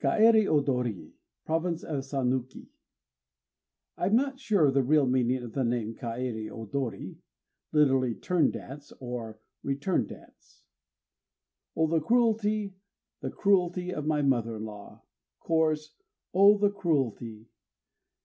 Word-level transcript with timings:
KAËRI 0.08 0.46
ODORI 0.46 1.12
(Province 1.44 1.82
of 1.82 2.04
Sanuki) 2.04 2.68
I 3.96 4.06
am 4.06 4.14
not 4.14 4.38
sure 4.38 4.66
of 4.66 4.74
the 4.74 4.82
real 4.84 5.06
meaning 5.06 5.42
of 5.42 5.54
the 5.54 5.64
name 5.64 5.96
Kaëri 5.96 6.44
Odori 6.48 7.16
(lit. 7.72 8.22
"turn 8.22 8.52
dance" 8.52 8.92
or 9.00 9.40
"return 9.64 10.06
dance"). 10.06 10.62
Oh! 11.74 11.88
the 11.88 11.98
cruelty, 11.98 12.76
the 13.22 13.30
cruelty 13.32 13.92
of 13.92 14.06
my 14.06 14.22
mother 14.22 14.54
in 14.54 14.64
law! 14.66 15.02
(Chorus) 15.40 15.96
_Oh! 16.32 16.60
the 16.60 16.70
cruelty! 16.70 17.48